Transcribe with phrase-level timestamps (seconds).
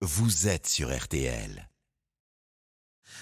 [0.00, 1.68] vous êtes sur RTL.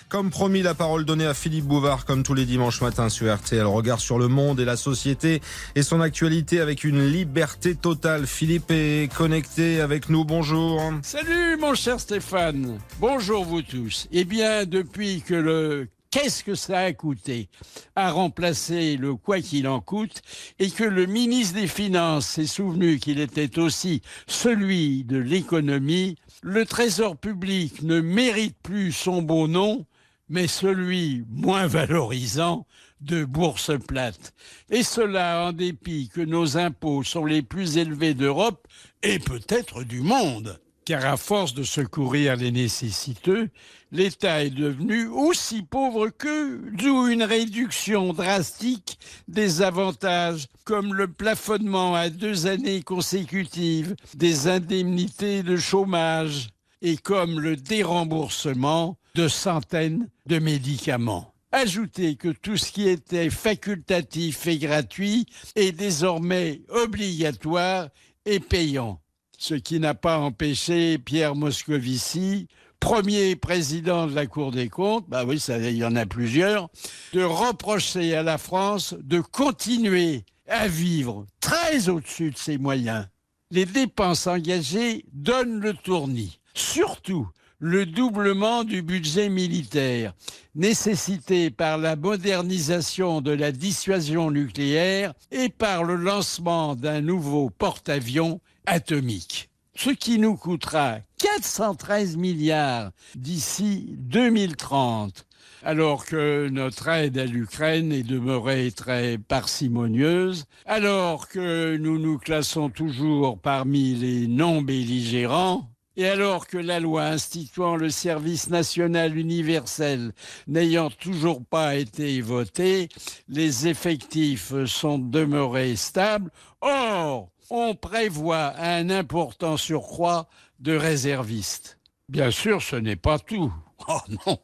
[0.09, 3.65] Comme promis, la parole donnée à Philippe Bouvard, comme tous les dimanches matins sur RTL.
[3.65, 5.41] Regard sur le monde et la société
[5.75, 8.27] et son actualité avec une liberté totale.
[8.27, 10.25] Philippe est connecté avec nous.
[10.25, 10.93] Bonjour.
[11.03, 12.79] Salut mon cher Stéphane.
[13.01, 14.07] Bonjour vous tous.
[14.13, 17.49] Eh bien, depuis que le qu'est-ce que ça a coûté
[17.95, 20.23] à remplacer le quoi qu'il en coûte
[20.59, 26.65] et que le ministre des Finances s'est souvenu qu'il était aussi celui de l'économie, le
[26.65, 29.87] Trésor public ne mérite plus son beau nom,
[30.29, 32.67] mais celui moins valorisant
[33.01, 34.33] de bourse plate.
[34.71, 38.67] Et cela en dépit que nos impôts sont les plus élevés d'Europe
[39.03, 43.51] et peut-être du monde car à force de secourir les nécessiteux,
[43.91, 51.97] l'État est devenu aussi pauvre qu'eux, d'où une réduction drastique des avantages, comme le plafonnement
[51.97, 56.51] à deux années consécutives des indemnités de chômage
[56.83, 61.35] et comme le déremboursement de centaines de médicaments.
[61.51, 65.27] Ajoutez que tout ce qui était facultatif et gratuit
[65.57, 67.89] est désormais obligatoire
[68.25, 69.01] et payant
[69.39, 72.49] ce qui n'a pas empêché Pierre Moscovici,
[72.81, 76.69] premier président de la Cour des comptes, bah oui, ça, il y en a plusieurs,
[77.13, 83.07] de reprocher à la France de continuer à vivre très au-dessus de ses moyens.
[83.51, 86.41] Les dépenses engagées donnent le tournis.
[86.55, 90.15] Surtout, le doublement du budget militaire,
[90.55, 98.41] nécessité par la modernisation de la dissuasion nucléaire et par le lancement d'un nouveau porte-avions
[98.67, 105.27] atomique, ce qui nous coûtera 413 milliards d'ici 2030
[105.63, 112.69] alors que notre aide à l'Ukraine est demeurée très parcimonieuse, alors que nous nous classons
[112.69, 120.13] toujours parmi les non belligérants, et alors que la loi instituant le service national universel
[120.47, 122.89] n'ayant toujours pas été votée,
[123.29, 126.31] les effectifs sont demeurés stables.
[126.61, 131.79] Or, on prévoit un important surcroît de réservistes.
[132.09, 133.53] Bien sûr, ce n'est pas tout.
[133.89, 134.39] Oh non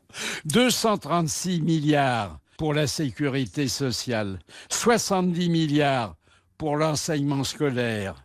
[0.44, 6.16] 236 milliards pour la sécurité sociale, 70 milliards
[6.58, 8.22] pour l'enseignement scolaire,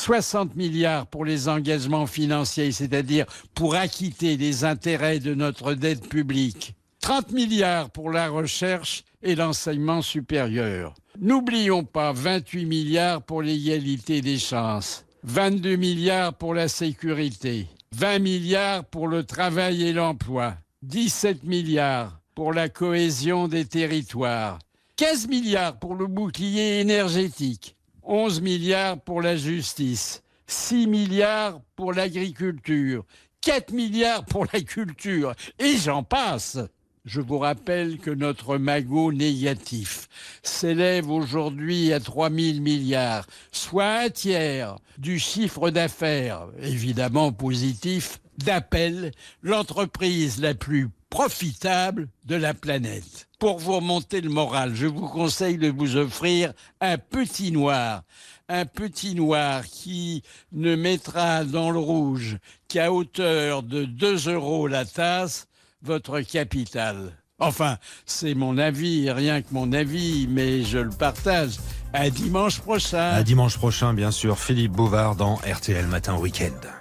[0.00, 6.74] 60 milliards pour les engagements financiers, c'est-à-dire pour acquitter les intérêts de notre dette publique,
[7.02, 10.94] 30 milliards pour la recherche et l'enseignement supérieur.
[11.20, 18.84] N'oublions pas 28 milliards pour l'égalité des chances, 22 milliards pour la sécurité, 20 milliards
[18.84, 24.58] pour le travail et l'emploi, 17 milliards pour la cohésion des territoires,
[24.96, 33.04] 15 milliards pour le bouclier énergétique, 11 milliards pour la justice, 6 milliards pour l'agriculture,
[33.40, 36.58] 4 milliards pour la culture, et j'en passe.
[37.06, 40.08] Je vous rappelle que notre magot négatif
[40.42, 49.12] s'élève aujourd'hui à 3 000 milliards, soit un tiers du chiffre d'affaires, évidemment positif, d'Appel,
[49.42, 53.28] l'entreprise la plus profitable de la planète.
[53.38, 58.02] Pour vous remonter le moral, je vous conseille de vous offrir un petit noir.
[58.48, 64.84] Un petit noir qui ne mettra dans le rouge qu'à hauteur de 2 euros la
[64.84, 65.46] tasse
[65.82, 67.12] votre capital.
[67.38, 71.56] Enfin, c'est mon avis, rien que mon avis, mais je le partage.
[71.92, 73.12] À dimanche prochain.
[73.12, 76.79] À dimanche prochain, bien sûr, Philippe Bouvard dans RTL Matin Week-end.